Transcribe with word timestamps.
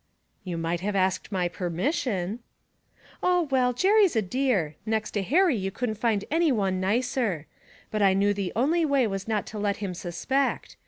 'You 0.43 0.57
might 0.57 0.79
have 0.79 0.95
asked 0.95 1.31
my 1.31 1.47
permission.' 1.47 2.39
'Oh, 3.21 3.43
well, 3.51 3.71
Jerry's 3.71 4.15
a 4.15 4.23
dear; 4.23 4.75
next 4.83 5.11
to 5.11 5.21
Harry 5.21 5.55
you 5.55 5.69
couldn't 5.69 5.93
find 5.93 6.25
any 6.31 6.51
one 6.51 6.79
nicer. 6.79 7.45
But 7.91 8.01
I 8.01 8.15
knew 8.15 8.33
the 8.33 8.51
only 8.55 8.83
way 8.83 9.05
was 9.05 9.27
not 9.27 9.45
to 9.45 9.59
let 9.59 9.77
him 9.77 9.93
suspect. 9.93 10.75